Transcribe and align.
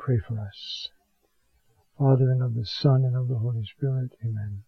pray 0.00 0.18
for 0.26 0.38
us. 0.40 0.88
Father, 1.98 2.30
and 2.30 2.42
of 2.42 2.54
the 2.54 2.64
Son, 2.64 3.04
and 3.04 3.14
of 3.14 3.28
the 3.28 3.38
Holy 3.38 3.62
Spirit. 3.64 4.10
Amen. 4.24 4.62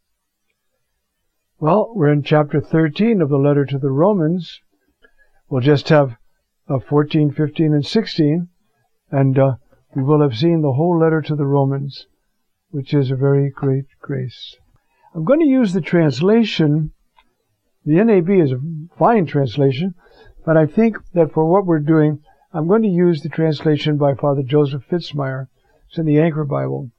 Well, 1.58 1.90
we're 1.94 2.12
in 2.12 2.22
chapter 2.22 2.60
13 2.60 3.22
of 3.22 3.30
the 3.30 3.38
letter 3.38 3.64
to 3.64 3.78
the 3.78 3.90
Romans. 3.90 4.60
We'll 5.48 5.62
just 5.62 5.88
have 5.88 6.16
uh, 6.68 6.80
14, 6.80 7.32
15, 7.32 7.72
and 7.72 7.86
16, 7.86 8.48
and 9.10 9.38
uh, 9.38 9.54
we 9.96 10.02
will 10.02 10.20
have 10.20 10.36
seen 10.36 10.60
the 10.60 10.74
whole 10.74 10.98
letter 10.98 11.22
to 11.22 11.34
the 11.34 11.46
Romans, 11.46 12.06
which 12.70 12.92
is 12.92 13.10
a 13.10 13.16
very 13.16 13.50
great 13.50 13.86
grace. 14.00 14.56
I'm 15.14 15.24
going 15.24 15.40
to 15.40 15.46
use 15.46 15.72
the 15.72 15.80
translation. 15.80 16.92
The 17.86 18.04
NAB 18.04 18.28
is 18.28 18.52
a 18.52 18.60
fine 18.98 19.26
translation, 19.26 19.94
but 20.44 20.58
I 20.58 20.66
think 20.66 20.96
that 21.14 21.32
for 21.32 21.46
what 21.46 21.64
we're 21.64 21.80
doing, 21.80 22.22
I'm 22.54 22.68
going 22.68 22.82
to 22.82 22.88
use 22.88 23.22
the 23.22 23.30
translation 23.30 23.96
by 23.96 24.14
Father 24.14 24.42
Joseph 24.42 24.84
Fitzmyer. 24.90 25.48
It's 25.88 25.96
in 25.96 26.04
the 26.04 26.20
Anchor 26.20 26.44
Bible. 26.44 26.90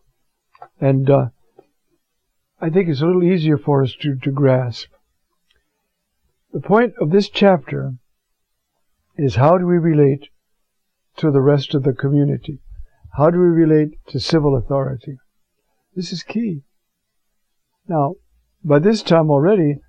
And 0.82 1.08
uh, 1.10 1.28
I 2.60 2.72
think 2.72 2.90
it's 2.90 3.02
a 3.02 3.06
little 3.06 3.24
easier 3.24 3.58
for 3.58 3.84
us 3.84 3.94
to, 4.02 4.16
to 4.16 4.32
grasp. 4.32 4.88
The 6.54 6.60
point 6.60 6.94
of 7.00 7.12
this 7.12 7.30
chapter 7.30 7.94
is 9.16 9.36
how 9.36 9.60
do 9.60 9.68
we 9.68 9.78
relate 9.78 10.30
to 11.18 11.30
the 11.30 11.42
rest 11.42 11.76
of 11.76 11.84
the 11.84 11.94
community? 11.94 12.60
How 13.18 13.30
do 13.30 13.38
we 13.38 13.46
relate 13.46 14.00
to 14.08 14.20
civil 14.20 14.58
authority? 14.58 15.18
This 15.96 16.12
is 16.12 16.24
key. 16.24 16.64
Now, 17.88 18.16
by 18.64 18.80
this 18.80 19.04
time 19.04 19.30
already, 19.30 19.82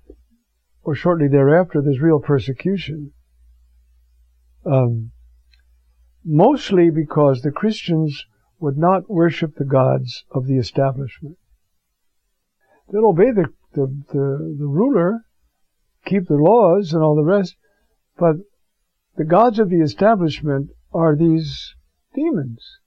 or 0.83 0.93
shortly 0.93 1.27
thereafter, 1.27 1.81
there's 1.81 2.01
real 2.01 2.19
persecution. 2.19 3.13
Um, 4.63 5.11
mostly 6.25 6.89
because 6.89 7.41
the 7.41 7.51
Christians 7.51 8.25
would 8.59 8.77
not 8.77 9.09
worship 9.09 9.55
the 9.55 9.65
gods 9.65 10.25
of 10.31 10.47
the 10.47 10.57
establishment. 10.57 11.37
They'll 12.91 13.07
obey 13.07 13.31
the, 13.31 13.53
the, 13.73 13.85
the, 14.11 14.55
the 14.59 14.67
ruler, 14.67 15.25
keep 16.03 16.27
the 16.27 16.35
laws 16.35 16.93
and 16.93 17.03
all 17.03 17.15
the 17.15 17.23
rest, 17.23 17.55
but 18.17 18.37
the 19.17 19.23
gods 19.25 19.59
of 19.59 19.69
the 19.69 19.81
establishment 19.81 20.71
are 20.93 21.15
these 21.15 21.75
demons. 22.15 22.79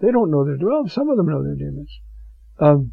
They 0.00 0.10
don't 0.10 0.30
know 0.30 0.44
they're 0.44 0.58
well. 0.60 0.88
Some 0.88 1.08
of 1.08 1.16
them 1.16 1.28
know 1.28 1.42
they're 1.42 1.54
demons. 1.54 1.98
Um, 2.58 2.92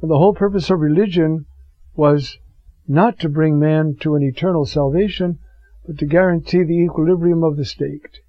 the 0.00 0.18
whole 0.18 0.34
purpose 0.34 0.70
of 0.70 0.80
religion 0.80 1.46
was 1.94 2.38
not 2.86 3.18
to 3.20 3.28
bring 3.28 3.58
man 3.58 3.96
to 4.00 4.16
an 4.16 4.22
eternal 4.22 4.66
salvation, 4.66 5.38
but 5.86 5.98
to 5.98 6.06
guarantee 6.06 6.62
the 6.62 6.80
equilibrium 6.80 7.44
of 7.44 7.56
the 7.56 7.64
state. 7.64 8.20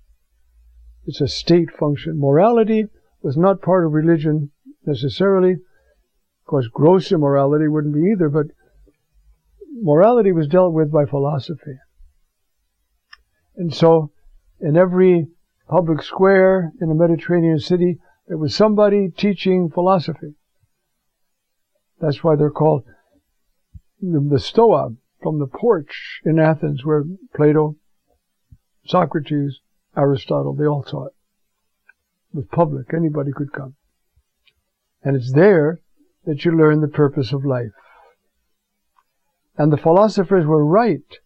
It's 1.06 1.22
a 1.22 1.28
state 1.28 1.72
function. 1.72 2.20
Morality 2.20 2.88
was 3.22 3.38
not 3.38 3.62
part 3.62 3.86
of 3.86 3.94
religion 3.94 4.52
necessarily. 4.86 5.54
Of 5.54 6.46
course, 6.46 6.68
gross 6.68 7.12
immorality 7.12 7.68
wouldn't 7.68 7.94
be 7.94 8.12
either, 8.12 8.30
but 8.30 8.48
morality 9.82 10.32
was 10.32 10.48
dealt 10.48 10.74
with 10.74 10.92
by 10.92 11.06
philosophy. 11.06 11.78
And 13.56 13.74
so, 13.74 14.12
in 14.60 14.78
every 14.78 15.28
public 15.68 16.02
square 16.04 16.72
in 16.82 16.92
a 16.92 16.96
Mediterranean 16.96 17.60
city, 17.60 18.00
there 18.28 18.38
was 18.38 18.56
somebody 18.56 19.10
teaching 19.10 19.70
philosophy. 19.70 20.36
That's 22.00 22.24
why 22.24 22.36
they're 22.36 22.50
called 22.50 22.84
the 24.02 24.40
Stoa 24.40 24.96
from 25.22 25.40
the 25.40 25.48
porch 25.48 26.22
in 26.26 26.40
Athens 26.40 26.84
where 26.84 27.04
Plato, 27.36 27.76
Socrates, 28.86 29.60
Aristotle, 29.96 30.54
they 30.54 30.66
all 30.66 30.84
taught. 30.84 31.14
It 32.34 32.38
was 32.38 32.46
public, 32.52 32.94
anybody 32.94 33.32
could 33.32 33.52
come. 33.52 33.76
And 35.04 35.16
it's 35.16 35.34
there 35.34 35.82
that 36.26 36.46
you 36.46 36.52
learn 36.52 36.82
the 36.82 36.88
purpose 36.88 37.34
of 37.34 37.46
life. 37.46 37.74
And 39.58 39.72
the 39.72 39.78
philosophers 39.78 40.46
were 40.46 40.66
right. 40.66 41.18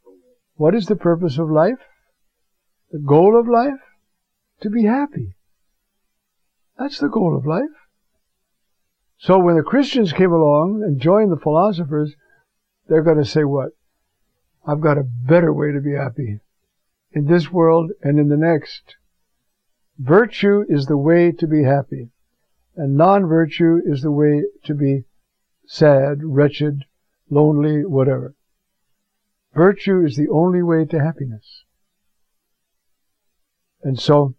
What 0.56 0.74
is 0.74 0.88
the 0.88 0.96
purpose 0.96 1.38
of 1.38 1.50
life? 1.50 1.80
The 2.92 3.00
goal 3.00 3.40
of 3.40 3.48
life? 3.48 3.81
To 4.62 4.70
be 4.70 4.86
happy. 4.86 5.36
That's 6.80 6.97
the 7.00 7.09
goal 7.09 7.38
of 7.38 7.46
life. 7.46 7.70
So 9.18 9.38
when 9.38 9.56
the 9.56 9.64
Christians 9.64 10.12
came 10.12 10.32
along 10.32 10.82
and 10.84 11.00
joined 11.00 11.32
the 11.32 11.38
philosophers, 11.38 12.16
they're 12.88 13.03
going 13.03 13.18
to 13.18 13.26
say 13.26 13.44
what? 13.44 13.72
I've 14.68 14.82
got 14.82 14.97
a 14.97 15.03
better 15.03 15.53
way 15.53 15.72
to 15.72 15.80
be 15.80 15.94
happy 15.94 16.40
in 17.16 17.26
this 17.26 17.50
world 17.50 17.92
and 18.03 18.20
in 18.20 18.28
the 18.28 18.38
next. 18.38 18.98
Virtue 19.98 20.66
is 20.68 20.86
the 20.86 20.98
way 20.98 21.31
to 21.31 21.48
be 21.48 21.64
happy, 21.64 22.09
and 22.76 22.98
non-virtue 22.98 23.80
is 23.86 24.02
the 24.02 24.12
way 24.12 24.44
to 24.66 24.76
be 24.76 25.06
sad, 25.66 26.22
wretched, 26.22 26.84
lonely, 27.30 27.86
whatever. 27.86 28.36
Virtue 29.53 30.03
is 30.06 30.18
the 30.18 30.28
only 30.28 30.62
way 30.62 30.84
to 30.84 31.00
happiness. 31.00 31.64
And 33.82 33.97
so, 33.97 34.36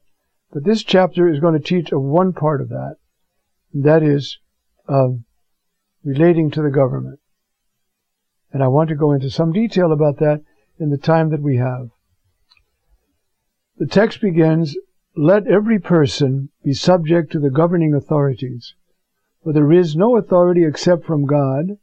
but 0.52 0.64
this 0.64 0.84
chapter 0.84 1.28
is 1.28 1.40
going 1.40 1.54
to 1.54 1.60
teach 1.60 1.90
of 1.90 2.02
one 2.02 2.34
part 2.34 2.60
of 2.60 2.68
that, 2.68 2.96
and 3.72 3.84
that 3.84 4.02
is 4.02 4.38
um, 4.88 5.24
relating 6.04 6.50
to 6.50 6.62
the 6.62 6.70
government. 6.70 7.20
And 8.52 8.62
I 8.62 8.68
want 8.68 8.90
to 8.90 8.94
go 8.94 9.12
into 9.12 9.30
some 9.30 9.52
detail 9.52 9.92
about 9.92 10.18
that 10.18 10.42
in 10.78 10.90
the 10.90 10.98
time 10.98 11.30
that 11.30 11.42
we 11.42 11.56
have. 11.56 11.88
The 13.78 13.86
text 13.86 14.22
begins, 14.22 14.74
Let 15.14 15.46
every 15.46 15.78
person 15.78 16.48
be 16.64 16.72
subject 16.72 17.30
to 17.32 17.38
the 17.38 17.50
governing 17.50 17.92
authorities, 17.92 18.74
for 19.42 19.52
there 19.52 19.70
is 19.70 19.94
no 19.94 20.16
authority 20.16 20.64
except 20.64 21.04
from 21.04 21.26
God, 21.26 21.78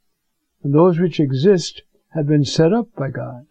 and 0.63 0.73
those 0.73 0.99
which 0.99 1.19
exist 1.19 1.83
have 2.13 2.25
been 2.25 2.45
set 2.45 2.73
up 2.73 2.93
by 2.95 3.11
God. 3.11 3.45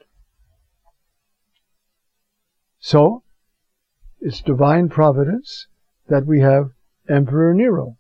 So, 2.80 3.22
it's 4.20 4.40
divine 4.40 4.88
providence 4.88 5.68
that 6.08 6.26
we 6.26 6.40
have 6.40 6.72
Emperor 7.08 7.54
Nero. 7.54 7.96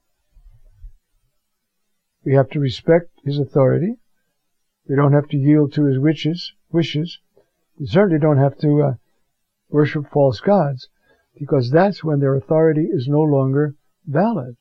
We 2.24 2.34
have 2.34 2.50
to 2.50 2.60
respect 2.60 3.10
his 3.24 3.38
authority. 3.38 3.96
We 4.88 4.96
don't 4.96 5.12
have 5.12 5.28
to 5.28 5.36
yield 5.36 5.72
to 5.74 5.84
his 5.84 6.00
wishes. 6.00 6.52
Wishes. 6.70 7.20
We 7.78 7.86
certainly 7.86 8.20
don't 8.20 8.38
have 8.38 8.58
to 8.58 8.82
uh, 8.82 8.94
worship 9.72 10.10
false 10.12 10.40
gods, 10.40 10.88
because 11.34 11.70
that's 11.70 12.04
when 12.04 12.20
their 12.20 12.34
authority 12.34 12.88
is 12.90 13.08
no 13.08 13.20
longer 13.20 13.74
valid. 14.06 14.56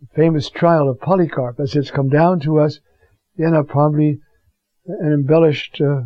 The 0.00 0.06
famous 0.14 0.50
trial 0.50 0.88
of 0.88 1.00
Polycarp, 1.00 1.58
as 1.58 1.74
it's 1.74 1.90
come 1.90 2.08
down 2.08 2.40
to 2.40 2.60
us 2.60 2.80
in 3.36 3.54
a 3.54 3.64
probably 3.64 4.20
an 4.86 5.12
embellished 5.12 5.80
uh, 5.80 6.02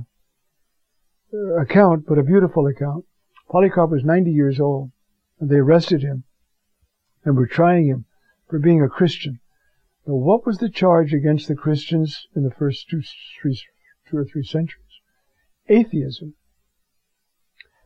account, 1.61 2.07
but 2.07 2.19
a 2.19 2.23
beautiful 2.23 2.67
account. 2.67 3.05
Polycarp 3.51 3.91
was 3.91 4.05
90 4.05 4.31
years 4.31 4.61
old, 4.61 4.93
and 5.39 5.51
they 5.51 5.57
arrested 5.57 6.03
him 6.03 6.25
and 7.25 7.37
were 7.37 7.47
trying 7.47 7.87
him 7.87 8.05
for 8.49 8.59
being 8.59 8.83
a 8.83 8.89
Christian. 8.89 9.41
Now, 10.07 10.15
what 10.15 10.47
was 10.47 10.59
the 10.59 10.71
charge 10.71 11.13
against 11.13 11.49
the 11.49 11.55
Christians 11.55 12.27
in 12.35 12.45
the 12.45 12.51
first 12.51 12.89
two, 12.89 13.03
three, 13.41 13.61
two 14.09 14.17
or 14.17 14.25
three 14.25 14.45
centuries? 14.45 15.01
Atheism 15.69 16.35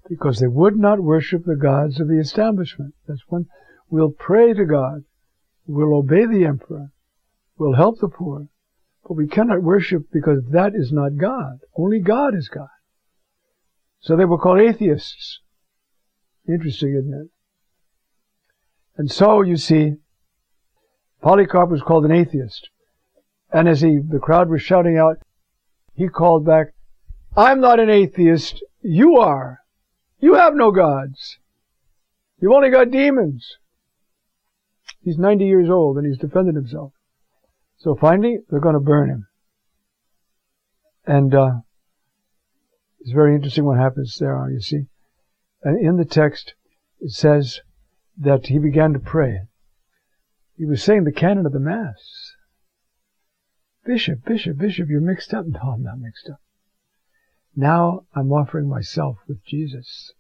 because 0.09 0.39
they 0.39 0.47
would 0.47 0.77
not 0.77 1.01
worship 1.01 1.45
the 1.45 1.57
gods 1.57 2.01
of 2.01 2.09
the 2.09 2.19
establishment. 2.19 2.95
That's 3.07 3.23
when 3.29 3.47
we'll 3.91 4.11
pray 4.11 4.53
to 4.53 4.65
God, 4.65 5.05
we'll 5.67 5.97
obey 5.97 6.27
the 6.27 6.45
emperor, 6.45 6.91
we'll 7.59 7.75
help 7.75 7.99
the 7.99 8.09
poor, 8.09 8.49
but 9.03 9.15
we 9.15 9.27
cannot 9.27 9.63
worship 9.63 10.05
because 10.13 10.43
that 10.51 10.75
is 10.75 10.93
not 10.93 11.17
God. 11.17 11.59
Only 11.77 12.01
God 12.01 12.35
is 12.35 12.49
God. 12.49 12.69
So 14.01 14.17
they 14.17 14.25
were 14.25 14.39
called 14.39 14.61
atheists. 14.61 15.41
Interesting, 16.49 16.97
isn't 16.97 17.13
it? 17.13 17.31
And 18.97 19.11
so, 19.11 19.43
you 19.43 19.57
see, 19.57 19.95
Polycarp 21.23 21.71
was 21.71 21.83
called 21.83 22.05
an 22.05 22.13
atheist. 22.13 22.71
And 23.53 23.69
as 23.69 23.81
he, 23.81 23.99
the 23.99 24.19
crowd 24.19 24.49
was 24.49 24.63
shouting 24.63 24.97
out, 24.97 25.19
he 25.95 26.09
called 26.09 26.45
back, 26.45 26.69
I'm 27.37 27.61
not 27.61 27.81
an 27.81 27.91
atheist, 27.91 28.63
you 28.83 29.17
are. 29.17 29.61
You 30.19 30.35
have 30.35 30.55
no 30.55 30.71
gods. 30.71 31.39
You've 32.41 32.53
only 32.53 32.71
got 32.71 32.91
demons. 32.91 33.57
He's 35.03 35.19
90 35.19 35.45
years 35.45 35.71
old 35.71 35.97
and 35.97 36.07
he's 36.07 36.19
defended 36.19 36.55
himself. 36.55 36.93
So 37.79 37.95
finally, 37.95 38.39
they're 38.49 38.61
going 38.61 38.75
to 38.75 38.81
burn 38.81 39.11
him. 39.11 39.27
And 41.07 41.35
uh, 41.35 41.53
it's 43.01 43.13
very 43.13 43.35
interesting 43.35 43.65
what 43.65 43.79
happens 43.79 44.17
there, 44.19 44.51
you 44.51 44.61
see. 44.61 44.87
And 45.63 45.79
in 45.79 45.97
the 45.97 46.05
text, 46.05 46.55
it 47.01 47.13
says 47.13 47.61
that 48.19 48.47
he 48.47 48.59
began 48.59 48.93
to 48.93 48.99
pray. 48.99 49.43
He 50.57 50.65
was 50.65 50.83
saying 50.83 51.05
the 51.05 51.13
canon 51.13 51.47
of 51.47 51.53
the 51.53 51.61
Mass. 51.61 52.35
Bishop, 53.85 54.25
Bishop, 54.25 54.59
Bishop, 54.59 54.89
you're 54.89 55.01
mixed 55.01 55.33
up. 55.33 55.47
No, 55.49 55.61
I'm 55.61 55.83
not 55.83 56.01
mixed 56.01 56.29
up. 56.29 56.41
Now 57.57 58.05
I'm 58.15 58.31
offering 58.33 58.69
myself 58.69 59.17
with 59.27 59.43
Jesus 59.45 60.13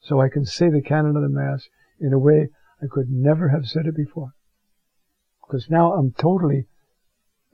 so 0.00 0.20
I 0.20 0.28
can 0.28 0.44
say 0.44 0.68
the 0.68 0.82
canon 0.82 1.16
of 1.16 1.22
the 1.22 1.28
Mass 1.28 1.68
in 2.00 2.12
a 2.12 2.18
way 2.18 2.50
I 2.82 2.86
could 2.90 3.08
never 3.08 3.48
have 3.48 3.66
said 3.66 3.86
it 3.86 3.96
before. 3.96 4.32
Because 5.46 5.70
now 5.70 5.94
I'm 5.94 6.12
totally 6.12 6.66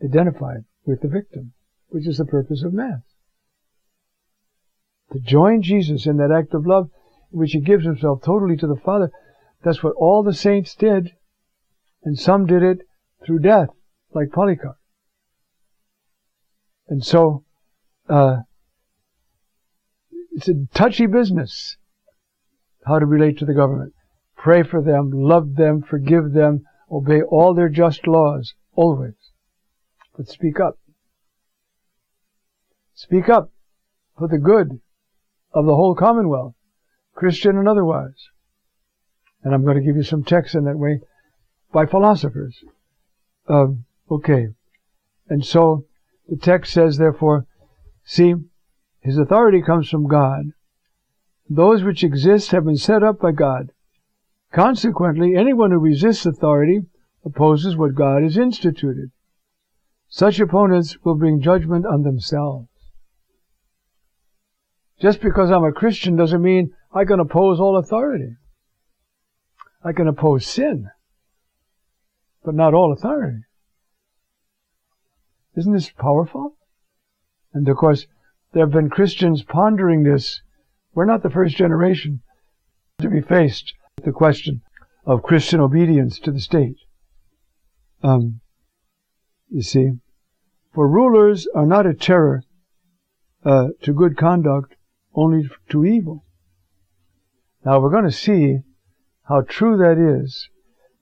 identified 0.02 0.64
with 0.86 1.02
the 1.02 1.08
victim, 1.08 1.52
which 1.88 2.08
is 2.08 2.16
the 2.16 2.24
purpose 2.24 2.62
of 2.64 2.72
Mass. 2.72 3.02
To 5.12 5.20
join 5.20 5.62
Jesus 5.62 6.06
in 6.06 6.16
that 6.16 6.32
act 6.32 6.54
of 6.54 6.66
love 6.66 6.90
in 7.32 7.38
which 7.38 7.52
he 7.52 7.60
gives 7.60 7.84
himself 7.84 8.22
totally 8.24 8.56
to 8.56 8.66
the 8.66 8.80
Father, 8.82 9.10
that's 9.62 9.82
what 9.82 9.94
all 9.96 10.22
the 10.22 10.32
saints 10.32 10.74
did, 10.74 11.10
and 12.02 12.18
some 12.18 12.46
did 12.46 12.62
it 12.62 12.78
through 13.24 13.40
death, 13.40 13.68
like 14.14 14.32
Polycarp. 14.32 14.76
And 16.88 17.04
so, 17.04 17.44
uh, 18.08 18.38
it's 20.40 20.48
a 20.48 20.74
touchy 20.74 21.04
business 21.04 21.76
how 22.86 22.98
to 22.98 23.04
relate 23.04 23.36
to 23.38 23.44
the 23.44 23.52
government. 23.52 23.92
Pray 24.38 24.62
for 24.62 24.80
them, 24.80 25.10
love 25.12 25.56
them, 25.56 25.82
forgive 25.82 26.32
them, 26.32 26.64
obey 26.90 27.20
all 27.20 27.52
their 27.52 27.68
just 27.68 28.06
laws, 28.06 28.54
always. 28.74 29.12
But 30.16 30.28
speak 30.28 30.58
up. 30.58 30.78
Speak 32.94 33.28
up 33.28 33.50
for 34.18 34.28
the 34.28 34.38
good 34.38 34.80
of 35.52 35.66
the 35.66 35.74
whole 35.74 35.94
Commonwealth, 35.94 36.54
Christian 37.14 37.58
and 37.58 37.68
otherwise. 37.68 38.30
And 39.42 39.54
I'm 39.54 39.64
going 39.64 39.76
to 39.76 39.84
give 39.84 39.96
you 39.96 40.02
some 40.02 40.24
texts 40.24 40.54
in 40.54 40.64
that 40.64 40.78
way 40.78 41.00
by 41.70 41.84
philosophers. 41.84 42.64
Um, 43.46 43.84
okay. 44.10 44.48
And 45.28 45.44
so 45.44 45.84
the 46.30 46.36
text 46.36 46.72
says, 46.72 46.96
therefore, 46.96 47.44
see, 48.04 48.36
his 49.00 49.18
authority 49.18 49.62
comes 49.62 49.88
from 49.88 50.06
God. 50.06 50.52
Those 51.48 51.82
which 51.82 52.04
exist 52.04 52.52
have 52.52 52.64
been 52.64 52.76
set 52.76 53.02
up 53.02 53.20
by 53.20 53.32
God. 53.32 53.72
Consequently, 54.52 55.34
anyone 55.34 55.70
who 55.70 55.78
resists 55.78 56.26
authority 56.26 56.82
opposes 57.24 57.76
what 57.76 57.94
God 57.94 58.22
has 58.22 58.36
instituted. 58.36 59.10
Such 60.08 60.40
opponents 60.40 60.96
will 61.04 61.14
bring 61.14 61.40
judgment 61.40 61.86
on 61.86 62.02
themselves. 62.02 62.68
Just 65.00 65.20
because 65.20 65.50
I'm 65.50 65.64
a 65.64 65.72
Christian 65.72 66.16
doesn't 66.16 66.42
mean 66.42 66.74
I 66.92 67.04
can 67.04 67.20
oppose 67.20 67.58
all 67.58 67.78
authority. 67.78 68.36
I 69.82 69.92
can 69.92 70.08
oppose 70.08 70.46
sin, 70.46 70.90
but 72.44 72.54
not 72.54 72.74
all 72.74 72.92
authority. 72.92 73.44
Isn't 75.56 75.72
this 75.72 75.90
powerful? 75.90 76.56
And 77.54 77.68
of 77.68 77.76
course, 77.76 78.06
there 78.52 78.64
have 78.64 78.72
been 78.72 78.90
Christians 78.90 79.42
pondering 79.42 80.02
this. 80.02 80.40
We're 80.94 81.04
not 81.04 81.22
the 81.22 81.30
first 81.30 81.56
generation 81.56 82.22
to 82.98 83.08
be 83.08 83.20
faced 83.20 83.72
with 83.96 84.04
the 84.04 84.12
question 84.12 84.62
of 85.06 85.22
Christian 85.22 85.60
obedience 85.60 86.18
to 86.20 86.32
the 86.32 86.40
state. 86.40 86.76
Um, 88.02 88.40
you 89.48 89.62
see, 89.62 89.92
for 90.74 90.88
rulers 90.88 91.46
are 91.54 91.66
not 91.66 91.86
a 91.86 91.94
terror 91.94 92.42
uh, 93.44 93.68
to 93.82 93.92
good 93.92 94.16
conduct, 94.16 94.74
only 95.14 95.48
to 95.70 95.84
evil. 95.84 96.24
Now 97.64 97.80
we're 97.80 97.90
going 97.90 98.04
to 98.04 98.12
see 98.12 98.58
how 99.24 99.42
true 99.42 99.76
that 99.78 99.98
is 99.98 100.48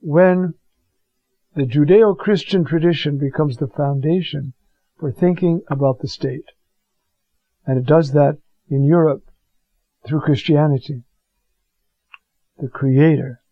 when 0.00 0.54
the 1.54 1.64
Judeo-Christian 1.64 2.64
tradition 2.64 3.18
becomes 3.18 3.56
the 3.56 3.66
foundation 3.66 4.52
for 4.98 5.10
thinking 5.10 5.62
about 5.68 6.00
the 6.00 6.08
state. 6.08 6.44
And 7.68 7.76
it 7.76 7.84
does 7.84 8.12
that 8.12 8.38
in 8.70 8.82
Europe 8.82 9.30
through 10.06 10.22
Christianity. 10.22 11.02
The 12.58 12.68
Creator 12.68 13.42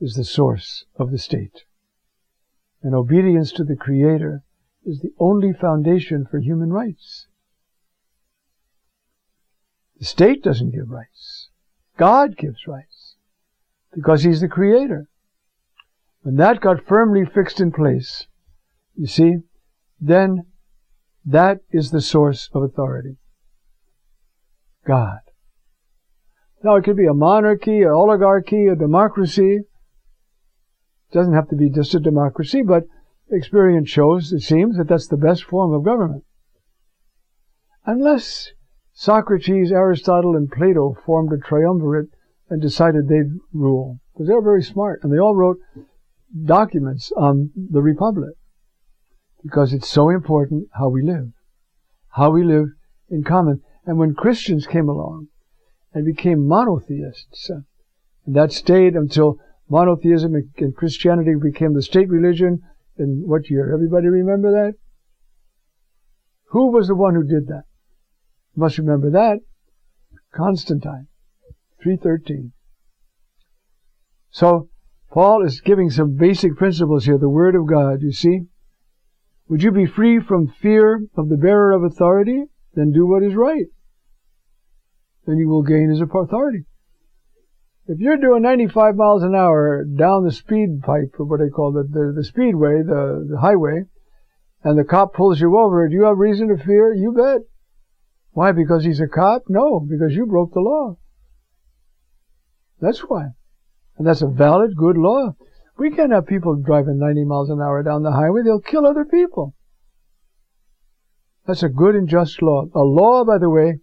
is 0.00 0.14
the 0.14 0.24
source 0.24 0.84
of 0.96 1.10
the 1.10 1.18
state. 1.18 1.64
And 2.84 2.94
obedience 2.94 3.50
to 3.52 3.64
the 3.64 3.74
Creator 3.74 4.44
is 4.86 5.00
the 5.00 5.12
only 5.18 5.52
foundation 5.52 6.24
for 6.24 6.38
human 6.38 6.72
rights. 6.72 7.26
The 9.98 10.04
state 10.04 10.44
doesn't 10.44 10.70
give 10.70 10.88
rights. 10.88 11.48
God 11.98 12.36
gives 12.36 12.68
rights. 12.68 13.16
Because 13.92 14.22
He's 14.22 14.40
the 14.40 14.48
Creator. 14.48 15.08
When 16.22 16.36
that 16.36 16.60
got 16.60 16.86
firmly 16.86 17.24
fixed 17.24 17.60
in 17.60 17.72
place, 17.72 18.28
you 18.94 19.08
see, 19.08 19.38
then 20.00 20.46
that 21.24 21.58
is 21.72 21.90
the 21.90 22.00
source 22.00 22.48
of 22.54 22.62
authority. 22.62 23.16
God. 24.86 25.18
Now 26.62 26.76
it 26.76 26.84
could 26.84 26.96
be 26.96 27.06
a 27.06 27.14
monarchy, 27.14 27.82
an 27.82 27.90
oligarchy, 27.90 28.66
a 28.66 28.76
democracy. 28.76 29.56
It 29.56 31.12
doesn't 31.12 31.34
have 31.34 31.48
to 31.48 31.56
be 31.56 31.70
just 31.70 31.94
a 31.94 32.00
democracy, 32.00 32.62
but 32.62 32.84
experience 33.30 33.88
shows, 33.90 34.32
it 34.32 34.40
seems, 34.40 34.76
that 34.76 34.88
that's 34.88 35.08
the 35.08 35.16
best 35.16 35.44
form 35.44 35.72
of 35.72 35.84
government. 35.84 36.24
Unless 37.84 38.52
Socrates, 38.92 39.72
Aristotle, 39.72 40.36
and 40.36 40.50
Plato 40.50 40.96
formed 41.04 41.32
a 41.32 41.38
triumvirate 41.38 42.10
and 42.48 42.60
decided 42.60 43.08
they'd 43.08 43.38
rule. 43.52 43.98
Because 44.12 44.28
they 44.28 44.34
were 44.34 44.42
very 44.42 44.62
smart, 44.62 45.00
and 45.02 45.12
they 45.12 45.18
all 45.18 45.34
wrote 45.34 45.58
documents 46.44 47.10
on 47.16 47.50
the 47.56 47.82
Republic. 47.82 48.34
Because 49.42 49.72
it's 49.72 49.88
so 49.88 50.10
important 50.10 50.68
how 50.78 50.88
we 50.88 51.02
live. 51.02 51.32
How 52.10 52.30
we 52.30 52.44
live 52.44 52.68
in 53.10 53.24
common. 53.24 53.62
And 53.84 53.98
when 53.98 54.14
Christians 54.14 54.66
came 54.66 54.88
along 54.88 55.28
and 55.92 56.04
became 56.04 56.46
monotheists, 56.46 57.50
uh, 57.50 57.60
and 58.26 58.36
that 58.36 58.52
stayed 58.52 58.94
until 58.94 59.38
monotheism 59.68 60.34
and 60.34 60.76
Christianity 60.76 61.32
became 61.40 61.74
the 61.74 61.82
state 61.82 62.08
religion 62.08 62.60
in 62.96 63.24
what 63.26 63.50
year? 63.50 63.72
Everybody 63.72 64.08
remember 64.08 64.52
that? 64.52 64.74
Who 66.50 66.70
was 66.70 66.88
the 66.88 66.94
one 66.94 67.14
who 67.14 67.24
did 67.24 67.48
that? 67.48 67.64
You 68.54 68.60
must 68.60 68.78
remember 68.78 69.10
that. 69.10 69.38
Constantine, 70.34 71.08
313. 71.82 72.52
So, 74.30 74.68
Paul 75.10 75.44
is 75.44 75.60
giving 75.60 75.90
some 75.90 76.16
basic 76.16 76.56
principles 76.56 77.04
here, 77.04 77.18
the 77.18 77.28
Word 77.28 77.54
of 77.54 77.66
God, 77.66 78.00
you 78.00 78.12
see. 78.12 78.46
Would 79.48 79.62
you 79.62 79.72
be 79.72 79.84
free 79.84 80.20
from 80.20 80.48
fear 80.48 81.06
of 81.16 81.28
the 81.28 81.36
bearer 81.36 81.72
of 81.72 81.82
authority? 81.82 82.44
Then 82.74 82.92
do 82.92 83.06
what 83.06 83.22
is 83.22 83.34
right. 83.34 83.66
Then 85.26 85.36
you 85.36 85.48
will 85.48 85.62
gain 85.62 85.90
his 85.90 86.00
authority. 86.00 86.64
If 87.86 87.98
you're 87.98 88.16
doing 88.16 88.42
95 88.42 88.96
miles 88.96 89.22
an 89.22 89.34
hour 89.34 89.84
down 89.84 90.24
the 90.24 90.32
speed 90.32 90.82
pipe, 90.82 91.14
or 91.18 91.26
what 91.26 91.40
they 91.40 91.48
call 91.48 91.72
the, 91.72 91.82
the, 91.82 92.12
the 92.16 92.24
speedway, 92.24 92.82
the, 92.82 93.26
the 93.28 93.38
highway, 93.40 93.84
and 94.62 94.78
the 94.78 94.84
cop 94.84 95.14
pulls 95.14 95.40
you 95.40 95.58
over, 95.58 95.88
do 95.88 95.94
you 95.94 96.04
have 96.04 96.18
reason 96.18 96.48
to 96.48 96.64
fear? 96.64 96.94
You 96.94 97.12
bet. 97.12 97.40
Why? 98.30 98.52
Because 98.52 98.84
he's 98.84 99.00
a 99.00 99.08
cop? 99.08 99.42
No, 99.48 99.80
because 99.80 100.14
you 100.14 100.26
broke 100.26 100.54
the 100.54 100.60
law. 100.60 100.96
That's 102.80 103.00
why. 103.00 103.28
And 103.98 104.06
that's 104.06 104.22
a 104.22 104.28
valid, 104.28 104.76
good 104.76 104.96
law. 104.96 105.34
We 105.78 105.90
can't 105.90 106.12
have 106.12 106.26
people 106.26 106.54
driving 106.56 106.98
90 106.98 107.24
miles 107.24 107.50
an 107.50 107.60
hour 107.60 107.82
down 107.82 108.02
the 108.02 108.12
highway. 108.12 108.42
They'll 108.44 108.60
kill 108.60 108.86
other 108.86 109.04
people. 109.04 109.54
That's 111.46 111.62
a 111.62 111.68
good 111.68 111.94
and 111.94 112.08
just 112.08 112.40
law. 112.40 112.66
A 112.74 112.80
law, 112.80 113.24
by 113.24 113.38
the 113.38 113.50
way, 113.50 113.80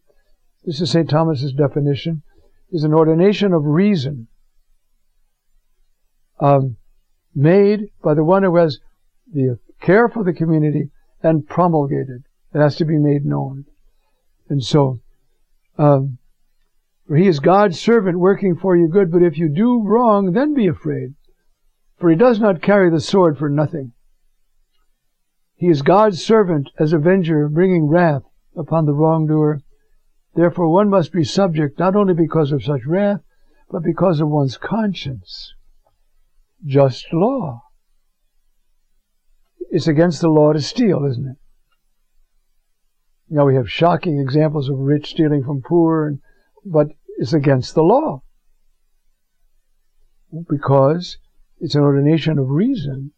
this 0.64 0.82
is 0.82 0.92
St. 0.92 1.10
Thomas's 1.10 1.54
definition, 1.54 2.24
is 2.72 2.84
an 2.84 2.94
ordination 2.94 3.54
of 3.54 3.66
reason 3.66 4.28
um, 6.40 6.78
made 7.36 7.90
by 8.04 8.14
the 8.14 8.24
one 8.24 8.44
who 8.44 8.56
has 8.56 8.80
the 9.32 9.60
care 9.82 10.10
for 10.10 10.24
the 10.24 10.34
community 10.34 10.90
and 11.22 11.48
promulgated. 11.48 12.24
It 12.54 12.60
has 12.60 12.76
to 12.78 12.86
be 12.86 12.98
made 12.98 13.26
known. 13.26 13.66
And 14.50 14.64
so, 14.64 15.00
um, 15.78 16.18
for 17.08 17.16
he 17.16 17.28
is 17.28 17.40
God's 17.40 17.80
servant 17.80 18.20
working 18.20 18.56
for 18.56 18.76
you 18.76 18.88
good, 18.88 19.12
but 19.12 19.24
if 19.24 19.38
you 19.38 19.50
do 19.50 19.82
wrong, 19.84 20.34
then 20.34 20.54
be 20.54 20.68
afraid. 20.68 21.16
For 21.98 22.10
he 22.10 22.16
does 22.16 22.40
not 22.40 22.62
carry 22.62 22.90
the 22.90 23.02
sword 23.02 23.38
for 23.38 23.50
nothing. 23.50 23.94
He 25.60 25.68
is 25.68 25.82
God's 25.82 26.24
servant 26.24 26.70
as 26.80 26.94
avenger, 26.94 27.50
bringing 27.50 27.88
wrath 27.88 28.24
upon 28.56 28.86
the 28.86 28.94
wrongdoer. 28.94 29.60
Therefore 30.34 30.72
one 30.72 30.90
must 30.90 31.12
be 31.12 31.26
subject 31.26 31.78
not 31.78 31.98
only 31.98 32.14
because 32.14 32.54
of 32.54 32.64
such 32.64 32.86
wrath, 32.86 33.20
but 33.70 33.84
because 33.84 34.22
of 34.22 34.30
one's 34.30 34.58
conscience. 34.58 35.54
Just 36.66 37.12
law. 37.12 37.64
It's 39.70 39.88
against 39.88 40.22
the 40.22 40.30
law 40.30 40.54
to 40.54 40.62
steal, 40.62 41.06
isn't 41.06 41.28
it? 41.28 41.38
Now 43.30 43.46
we 43.46 43.56
have 43.56 43.70
shocking 43.70 44.18
examples 44.18 44.70
of 44.70 44.80
rich 44.80 45.10
stealing 45.10 45.44
from 45.44 45.62
poor, 45.62 46.18
but 46.66 46.88
it's 47.18 47.34
against 47.34 47.76
the 47.76 47.84
law. 47.84 48.24
Because 50.50 51.18
it's 51.60 51.76
an 51.76 51.82
ordination 51.82 52.40
of 52.40 52.50
reason 52.50 53.12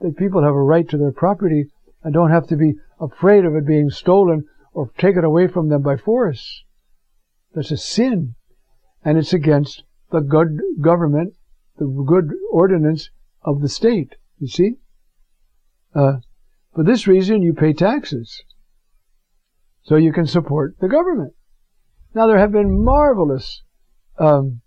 that 0.00 0.16
people 0.16 0.42
have 0.42 0.54
a 0.54 0.62
right 0.62 0.88
to 0.88 0.96
their 0.96 1.12
property 1.12 1.66
and 2.04 2.12
don't 2.12 2.30
have 2.30 2.46
to 2.48 2.56
be 2.56 2.74
afraid 3.00 3.44
of 3.44 3.56
it 3.56 3.66
being 3.66 3.90
stolen 3.90 4.44
or 4.72 4.90
taken 4.98 5.24
away 5.24 5.48
from 5.48 5.70
them 5.70 5.82
by 5.82 5.96
force. 5.96 6.62
That's 7.54 7.70
a 7.70 7.76
sin. 7.76 8.34
And 9.04 9.18
it's 9.18 9.32
against 9.32 9.82
the 10.10 10.20
good 10.20 10.60
government, 10.80 11.34
the 11.78 11.86
good 12.06 12.30
ordinance 12.52 13.10
of 13.42 13.60
the 13.60 13.68
state. 13.68 14.14
You 14.38 14.48
see? 14.48 14.74
Uh, 15.94 16.18
for 16.74 16.84
this 16.84 17.06
reason, 17.06 17.42
you 17.42 17.54
pay 17.54 17.72
taxes. 17.72 18.42
So 19.82 19.96
you 19.96 20.12
can 20.12 20.26
support 20.26 20.76
the 20.80 20.88
government. 20.88 21.34
Now, 22.14 22.26
there 22.26 22.38
have 22.38 22.52
been 22.52 22.84
marvelous 22.84 23.62
um, 24.18 24.60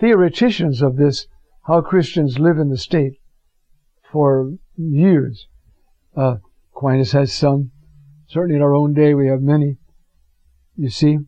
theoreticians 0.00 0.82
of 0.82 0.96
this, 0.96 1.26
how 1.66 1.80
Christians 1.80 2.38
live 2.38 2.58
in 2.58 2.68
the 2.68 2.78
state, 2.78 3.14
for 4.12 4.52
years. 4.76 5.46
Uh, 6.16 6.36
Aquinas 6.74 7.12
has 7.12 7.32
some. 7.32 7.70
Certainly 8.28 8.56
in 8.56 8.62
our 8.62 8.74
own 8.74 8.94
day, 8.94 9.14
we 9.14 9.28
have 9.28 9.42
many. 9.42 9.76
You 10.76 10.90
see? 10.90 11.18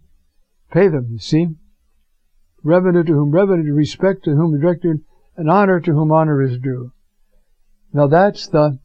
Pay 0.73 0.89
them, 0.89 1.09
you 1.11 1.19
see? 1.19 1.47
Revenue 2.63 3.05
to 3.05 3.13
whom 3.13 3.31
revenue, 3.31 3.73
respect 3.73 4.25
to 4.25 4.35
whom 4.35 4.59
directed, 4.61 5.01
and 5.37 5.51
honor 5.51 5.81
to 5.81 5.93
whom 5.93 6.11
honor 6.11 6.43
is 6.43 6.59
due. 6.59 6.93
Now 7.93 8.07
that's 8.07 8.49
the 8.49 8.79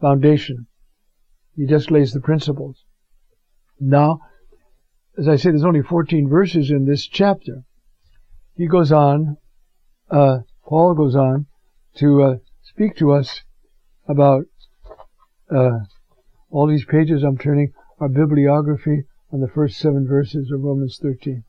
foundation. 0.00 0.66
He 1.54 1.66
just 1.66 1.90
lays 1.90 2.12
the 2.12 2.20
principles. 2.20 2.84
Now, 3.80 4.20
as 5.16 5.28
I 5.28 5.36
say, 5.36 5.50
there's 5.50 5.64
only 5.64 5.82
14 5.82 6.28
verses 6.28 6.70
in 6.70 6.84
this 6.84 7.06
chapter. 7.06 7.62
He 8.56 8.66
goes 8.66 8.92
on, 8.92 9.38
uh, 10.10 10.40
Paul 10.64 10.94
goes 10.94 11.14
on 11.14 11.46
to 11.96 12.22
uh, 12.22 12.36
speak 12.62 12.96
to 12.96 13.12
us 13.12 13.42
about 14.06 14.44
uh, 15.54 15.78
all 16.50 16.66
these 16.66 16.84
pages 16.84 17.22
I'm 17.22 17.38
turning 17.38 17.72
are 17.98 18.08
bibliography 18.08 19.04
on 19.32 19.40
the 19.40 19.48
first 19.48 19.78
seven 19.78 20.06
verses 20.06 20.50
of 20.52 20.62
Romans 20.62 20.98
13. 21.02 21.44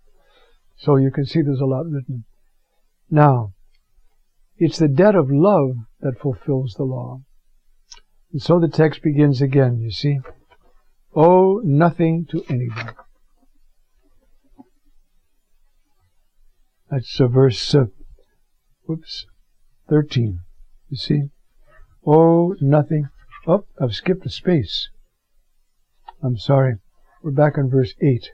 So 0.77 0.95
you 0.95 1.11
can 1.11 1.25
see 1.25 1.41
there's 1.41 1.61
a 1.61 1.65
lot 1.65 1.85
written. 1.85 2.25
Now, 3.09 3.53
it's 4.57 4.79
the 4.79 4.87
debt 4.87 5.15
of 5.15 5.29
love 5.29 5.75
that 6.01 6.19
fulfills 6.19 6.73
the 6.73 6.83
law. 6.83 7.21
And 8.31 8.41
so 8.41 8.59
the 8.59 8.67
text 8.67 9.01
begins 9.01 9.41
again, 9.41 9.79
you 9.79 9.91
see. 9.91 10.19
Owe 11.15 11.61
nothing 11.63 12.25
to 12.31 12.43
anybody. 12.49 12.95
That's 16.89 17.19
uh, 17.19 17.27
verse, 17.27 17.75
uh, 17.75 17.85
whoops, 18.85 19.25
13. 19.89 20.39
You 20.89 20.97
see? 20.97 21.21
Owe 22.05 22.55
nothing. 22.61 23.09
Oh, 23.49 23.63
I've 23.81 23.93
skipped 23.93 24.25
a 24.25 24.29
space. 24.29 24.89
I'm 26.21 26.37
sorry. 26.37 26.79
We're 27.23 27.31
back 27.31 27.57
on 27.57 27.69
verse 27.69 27.93
8. 28.01 28.29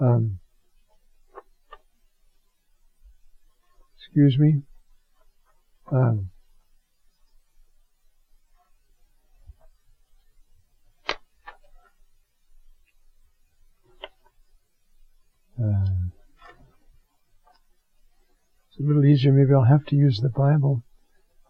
Um, 0.00 0.38
excuse 3.98 4.38
me. 4.38 4.62
Um, 5.92 6.30
uh, 15.62 15.90
it's 18.70 18.80
a 18.80 18.82
little 18.82 19.04
easier. 19.04 19.32
Maybe 19.32 19.52
I'll 19.52 19.64
have 19.64 19.84
to 19.86 19.96
use 19.96 20.20
the 20.22 20.30
Bible 20.30 20.82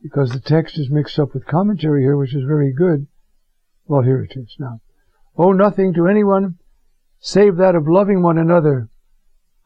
because 0.08 0.30
the 0.30 0.40
text 0.40 0.78
is 0.78 0.88
mixed 0.88 1.18
up 1.18 1.34
with 1.34 1.46
commentary 1.46 2.02
here, 2.02 2.16
which 2.16 2.34
is 2.34 2.44
very 2.46 2.72
good. 2.72 3.08
Well, 3.86 4.02
here 4.02 4.22
it 4.22 4.36
is 4.36 4.54
now. 4.58 4.80
Owe 5.36 5.52
nothing 5.52 5.92
to 5.94 6.06
anyone 6.06 6.58
save 7.18 7.56
that 7.56 7.74
of 7.74 7.88
loving 7.88 8.22
one 8.22 8.38
another, 8.38 8.88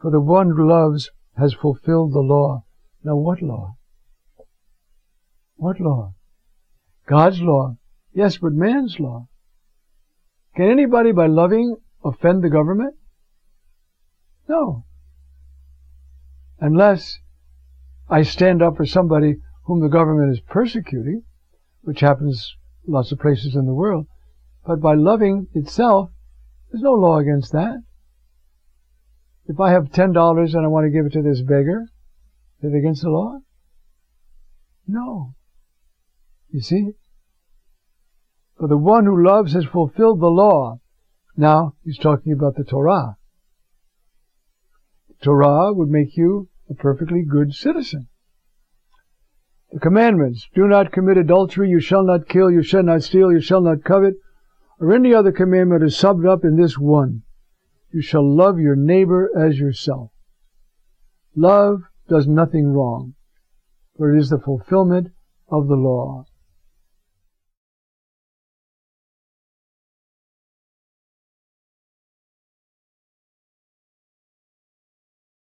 for 0.01 0.11
the 0.11 0.21
one 0.21 0.49
who 0.49 0.67
loves 0.67 1.11
has 1.37 1.53
fulfilled 1.53 2.15
the 2.15 2.21
law. 2.21 2.65
Now, 3.05 3.17
what 3.17 3.43
law? 3.43 3.77
What 5.57 5.79
law? 5.79 6.15
God's 7.07 7.43
law. 7.43 7.77
Yes, 8.15 8.39
but 8.39 8.53
man's 8.53 8.99
law. 8.99 9.29
Can 10.57 10.71
anybody 10.71 11.13
by 11.13 11.27
loving 11.27 11.77
offend 12.03 12.43
the 12.43 12.49
government? 12.49 12.95
No. 14.49 14.85
Unless 16.59 17.19
I 18.09 18.23
stand 18.23 18.63
up 18.63 18.77
for 18.77 18.87
somebody 18.87 19.37
whom 19.71 19.79
the 19.79 19.89
government 19.89 20.33
is 20.33 20.41
persecuting, 20.41 21.23
which 21.83 22.01
happens 22.01 22.57
lots 22.89 23.13
of 23.13 23.21
places 23.21 23.55
in 23.55 23.67
the 23.67 23.73
world. 23.73 24.05
But 24.67 24.81
by 24.81 24.95
loving 24.95 25.47
itself, 25.55 26.11
there's 26.69 26.83
no 26.83 26.95
law 26.95 27.19
against 27.19 27.53
that. 27.53 27.81
If 29.47 29.61
I 29.61 29.71
have 29.71 29.93
ten 29.93 30.11
dollars 30.11 30.55
and 30.55 30.65
I 30.65 30.69
want 30.69 30.87
to 30.87 30.91
give 30.91 31.07
it 31.07 31.13
to 31.13 31.23
this 31.23 31.41
beggar, 31.43 31.87
is 32.61 32.73
it 32.75 32.77
against 32.77 33.03
the 33.03 33.11
law? 33.11 33.39
No. 34.89 35.37
You 36.49 36.63
see? 36.63 36.91
For 38.59 38.67
the 38.67 38.77
one 38.77 39.05
who 39.05 39.25
loves 39.25 39.53
has 39.53 39.67
fulfilled 39.67 40.21
the 40.21 40.27
law. 40.27 40.81
Now, 41.37 41.75
he's 41.85 41.97
talking 41.97 42.33
about 42.33 42.57
the 42.57 42.65
Torah. 42.65 43.19
The 45.11 45.25
Torah 45.25 45.73
would 45.73 45.89
make 45.89 46.17
you 46.17 46.49
a 46.69 46.75
perfectly 46.75 47.23
good 47.23 47.55
citizen. 47.55 48.09
The 49.73 49.79
commandments, 49.79 50.49
do 50.55 50.67
not 50.67 50.91
commit 50.91 51.17
adultery, 51.17 51.71
you 51.71 51.79
shall 51.79 52.03
not 52.03 52.29
kill, 52.29 52.51
you 52.51 52.63
shall 52.63 52.83
not 52.83 53.03
steal, 53.05 53.31
you 53.31 53.41
shall 53.41 53.61
not 53.61 53.85
covet, 53.85 54.15
or 54.81 54.93
any 54.93 55.15
other 55.15 55.31
commandment 55.31 55.85
is 55.85 55.97
summed 55.97 56.27
up 56.27 56.45
in 56.45 56.57
this 56.57 56.77
one. 56.77 57.23
You 57.93 58.03
shall 58.03 58.29
love 58.29 58.59
your 58.59 58.77
neighbor 58.77 59.31
as 59.37 59.59
yourself. 59.59 60.11
Love 61.37 61.83
does 62.09 62.27
nothing 62.27 62.73
wrong, 62.73 63.15
for 63.97 64.13
it 64.13 64.19
is 64.19 64.31
the 64.31 64.41
fulfillment 64.41 65.13
of 65.49 65.69
the 65.69 65.77
law. 65.77 66.25